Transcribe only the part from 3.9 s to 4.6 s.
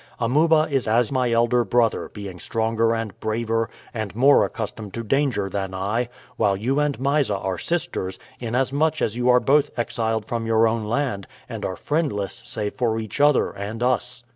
and more